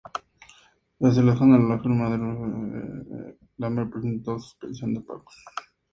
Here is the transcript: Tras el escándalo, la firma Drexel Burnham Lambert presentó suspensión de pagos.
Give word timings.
Tras 0.97 1.15
el 1.19 1.29
escándalo, 1.29 1.67
la 1.69 1.77
firma 1.79 2.09
Drexel 2.09 2.35
Burnham 2.35 3.35
Lambert 3.57 3.91
presentó 3.93 4.39
suspensión 4.39 4.95
de 4.95 5.01
pagos. 5.01 5.35